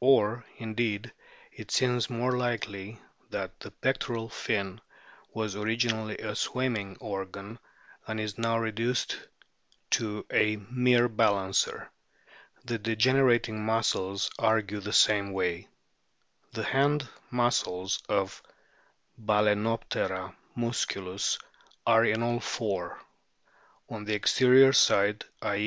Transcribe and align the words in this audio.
Or, 0.00 0.44
indeed, 0.58 1.12
it 1.50 1.70
seems 1.70 2.10
more 2.10 2.36
likely 2.36 3.00
that 3.30 3.58
the 3.60 3.70
pectoral 3.70 4.28
fin 4.28 4.82
was 5.32 5.56
originally 5.56 6.18
a 6.18 6.34
swimming 6.34 6.98
organ, 7.00 7.58
and 8.06 8.20
is 8.20 8.36
now 8.36 8.58
reduced 8.58 9.16
to 9.92 10.26
a 10.30 10.56
mere 10.70 11.08
balancer. 11.08 11.90
The 12.66 12.76
degenerating 12.78 13.64
muscles 13.64 14.30
argue 14.38 14.80
the 14.80 14.92
same 14.92 15.28
o 15.28 15.28
o 15.28 15.32
o 15.32 15.36
way. 15.36 15.68
The 16.52 16.64
hand 16.64 17.08
muscles 17.30 18.02
of 18.10 18.42
Bal&noptera 19.16 20.36
musculus 20.54 21.38
are 21.86 22.04
in 22.04 22.22
all 22.22 22.40
four. 22.40 23.00
On 23.88 24.04
the 24.04 24.12
extensor 24.16 24.74
side, 24.74 25.24
i.e. 25.40 25.64